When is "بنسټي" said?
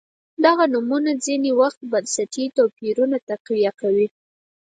1.91-2.45